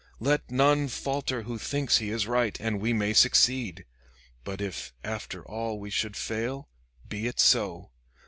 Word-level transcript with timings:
Let 0.19 0.49
none 0.49 0.87
falter 0.87 1.43
who 1.43 1.59
thinks 1.59 1.99
he 1.99 2.09
is 2.09 2.25
right, 2.25 2.59
and 2.59 2.81
we 2.81 2.91
may 2.91 3.13
succeed. 3.13 3.85
But 4.43 4.59
if 4.59 4.95
after 5.03 5.43
all 5.45 5.79
we 5.79 5.91
should 5.91 6.17
fail, 6.17 6.69
be 7.07 7.27
it 7.27 7.39
so. 7.39 7.91